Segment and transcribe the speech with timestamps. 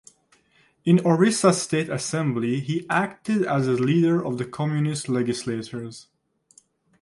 [0.83, 6.07] In Orissa State Assembly he acted as the leader of Communist legislators.